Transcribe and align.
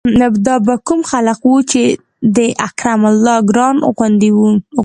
دا 0.45 0.55
به 0.67 0.73
کوم 0.87 1.01
خلق 1.11 1.39
وو 1.49 1.57
چې 1.71 1.83
د 2.37 2.39
اکرام 2.67 3.01
الله 3.11 3.35
ګران 3.49 3.75
غوندې 3.95 4.29